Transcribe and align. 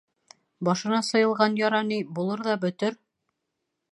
Башына 0.67 1.01
сыйылған 1.09 1.59
яра 1.61 1.83
ни, 1.91 2.01
булыр 2.17 2.43
ҙа 2.47 2.57
бөтөр. 2.67 2.97